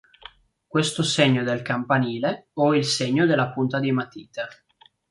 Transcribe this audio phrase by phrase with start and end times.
[0.65, 4.47] Questo segno del campanile o il segno della punta di matita.